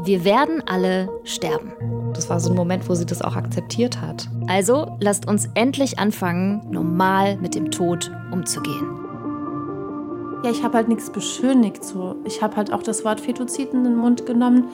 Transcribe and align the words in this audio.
Wir 0.00 0.24
werden 0.24 0.62
alle 0.66 1.08
sterben. 1.24 1.72
Das 2.14 2.30
war 2.30 2.38
so 2.38 2.50
ein 2.50 2.56
Moment, 2.56 2.88
wo 2.88 2.94
sie 2.94 3.04
das 3.04 3.20
auch 3.20 3.34
akzeptiert 3.34 4.00
hat. 4.00 4.28
Also 4.46 4.96
lasst 5.00 5.26
uns 5.26 5.48
endlich 5.54 5.98
anfangen, 5.98 6.62
normal 6.70 7.36
mit 7.38 7.56
dem 7.56 7.72
Tod 7.72 8.10
umzugehen. 8.30 8.86
Ja, 10.44 10.50
ich 10.50 10.62
habe 10.62 10.76
halt 10.76 10.88
nichts 10.88 11.10
beschönigt 11.10 11.84
so. 11.84 12.14
Ich 12.24 12.42
habe 12.42 12.54
halt 12.56 12.72
auch 12.72 12.84
das 12.84 13.04
Wort 13.04 13.20
Fetozid 13.20 13.74
in 13.74 13.82
den 13.82 13.96
Mund 13.96 14.24
genommen, 14.24 14.68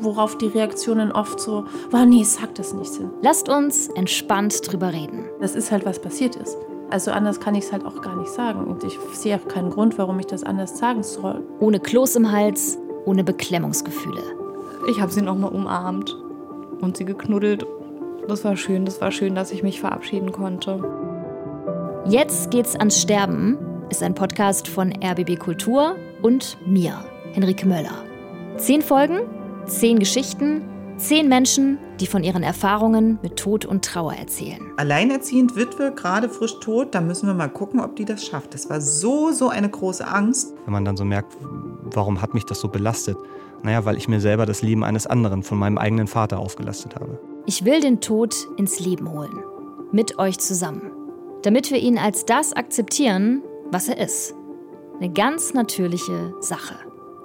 worauf 0.00 0.36
die 0.36 0.48
Reaktionen 0.48 1.10
oft 1.10 1.40
so, 1.40 1.64
war 1.90 2.04
nee, 2.04 2.22
sag 2.22 2.54
das 2.56 2.74
nicht 2.74 2.92
sind. 2.92 3.10
Lasst 3.22 3.48
uns 3.48 3.88
entspannt 3.88 4.60
drüber 4.70 4.92
reden. 4.92 5.24
Das 5.40 5.54
ist 5.54 5.72
halt, 5.72 5.86
was 5.86 6.00
passiert 6.00 6.36
ist. 6.36 6.58
Also 6.90 7.12
anders 7.12 7.40
kann 7.40 7.54
ich 7.54 7.64
es 7.64 7.72
halt 7.72 7.86
auch 7.86 8.02
gar 8.02 8.14
nicht 8.16 8.30
sagen. 8.30 8.66
Und 8.66 8.84
ich 8.84 8.98
sehe 9.14 9.36
auch 9.36 9.48
keinen 9.48 9.70
Grund, 9.70 9.96
warum 9.96 10.18
ich 10.20 10.26
das 10.26 10.44
anders 10.44 10.76
sagen 10.76 11.02
soll. 11.02 11.42
Ohne 11.60 11.80
Kloß 11.80 12.16
im 12.16 12.30
Hals, 12.30 12.78
ohne 13.06 13.24
Beklemmungsgefühle. 13.24 14.35
Ich 14.88 15.00
habe 15.00 15.10
sie 15.10 15.22
nochmal 15.22 15.50
umarmt 15.50 16.16
und 16.80 16.96
sie 16.96 17.04
geknuddelt. 17.04 17.66
Das 18.28 18.44
war 18.44 18.56
schön, 18.56 18.84
das 18.84 19.00
war 19.00 19.10
schön, 19.10 19.34
dass 19.34 19.50
ich 19.50 19.62
mich 19.62 19.80
verabschieden 19.80 20.30
konnte. 20.30 20.82
Jetzt 22.06 22.50
geht's 22.52 22.76
ans 22.76 23.00
Sterben 23.00 23.58
ist 23.90 24.02
ein 24.02 24.14
Podcast 24.14 24.68
von 24.68 24.92
RBB 25.02 25.38
Kultur 25.38 25.96
und 26.22 26.56
mir, 26.66 27.04
Henrike 27.32 27.66
Möller. 27.66 28.04
Zehn 28.56 28.80
Folgen, 28.80 29.20
zehn 29.66 29.98
Geschichten, 29.98 30.62
zehn 30.96 31.28
Menschen, 31.28 31.78
die 32.00 32.06
von 32.06 32.24
ihren 32.24 32.42
Erfahrungen 32.42 33.18
mit 33.22 33.36
Tod 33.36 33.64
und 33.64 33.84
Trauer 33.84 34.14
erzählen. 34.14 34.60
Alleinerziehend 34.76 35.56
Witwe, 35.56 35.92
gerade 35.94 36.28
frisch 36.28 36.58
tot, 36.60 36.94
da 36.94 37.00
müssen 37.00 37.26
wir 37.26 37.34
mal 37.34 37.48
gucken, 37.48 37.80
ob 37.80 37.96
die 37.96 38.04
das 38.04 38.24
schafft. 38.24 38.54
Das 38.54 38.68
war 38.70 38.80
so, 38.80 39.32
so 39.32 39.48
eine 39.48 39.68
große 39.68 40.06
Angst. 40.06 40.54
Wenn 40.64 40.72
man 40.72 40.84
dann 40.84 40.96
so 40.96 41.04
merkt, 41.04 41.36
warum 41.94 42.22
hat 42.22 42.34
mich 42.34 42.44
das 42.44 42.60
so 42.60 42.68
belastet? 42.68 43.16
Naja, 43.62 43.84
weil 43.84 43.96
ich 43.96 44.08
mir 44.08 44.20
selber 44.20 44.46
das 44.46 44.62
Leben 44.62 44.84
eines 44.84 45.06
anderen 45.06 45.42
von 45.42 45.58
meinem 45.58 45.78
eigenen 45.78 46.06
Vater 46.06 46.38
aufgelastet 46.38 46.94
habe. 46.94 47.18
Ich 47.46 47.64
will 47.64 47.80
den 47.80 48.00
Tod 48.00 48.34
ins 48.56 48.80
Leben 48.80 49.10
holen. 49.10 49.42
Mit 49.92 50.18
euch 50.18 50.38
zusammen. 50.38 50.90
Damit 51.42 51.70
wir 51.70 51.78
ihn 51.78 51.98
als 51.98 52.24
das 52.24 52.52
akzeptieren, 52.52 53.42
was 53.70 53.88
er 53.88 53.98
ist. 53.98 54.34
Eine 54.98 55.12
ganz 55.12 55.54
natürliche 55.54 56.34
Sache. 56.40 56.74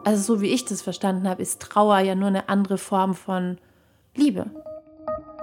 Also 0.03 0.35
so 0.35 0.41
wie 0.41 0.47
ich 0.47 0.65
das 0.65 0.81
verstanden 0.81 1.27
habe, 1.27 1.41
ist 1.41 1.61
Trauer 1.61 1.99
ja 1.99 2.15
nur 2.15 2.27
eine 2.27 2.49
andere 2.49 2.77
Form 2.77 3.13
von 3.13 3.57
Liebe. 4.15 4.47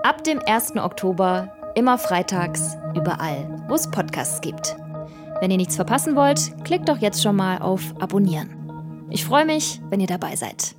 Ab 0.03 0.25
dem 0.25 0.41
1. 0.45 0.77
Oktober 0.77 1.53
immer 1.75 1.99
freitags 1.99 2.77
überall, 2.95 3.65
wo 3.69 3.75
es 3.75 3.91
Podcasts 3.91 4.41
gibt. 4.41 4.77
Wenn 5.41 5.51
ihr 5.51 5.57
nichts 5.57 5.77
verpassen 5.77 6.17
wollt, 6.17 6.53
klickt 6.65 6.89
doch 6.89 6.99
jetzt 6.99 7.23
schon 7.23 7.37
mal 7.37 7.59
auf 7.59 7.95
Abonnieren. 8.01 9.07
Ich 9.11 9.25
freue 9.25 9.45
mich, 9.45 9.81
wenn 9.89 10.01
ihr 10.01 10.07
dabei 10.07 10.35
seid. 10.35 10.75